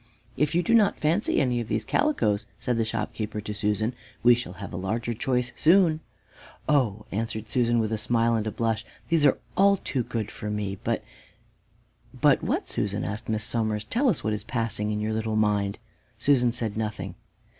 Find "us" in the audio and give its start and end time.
14.09-14.23